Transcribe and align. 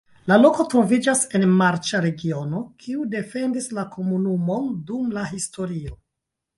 La 0.31 0.37
loko 0.43 0.63
troviĝas 0.69 1.21
en 1.39 1.45
marĉa 1.59 2.01
regiono, 2.07 2.63
kiu 2.87 3.07
defendis 3.13 3.71
la 3.81 3.87
komunumon 3.95 4.77
dum 4.93 5.17
la 5.21 5.31
historio. 5.39 5.99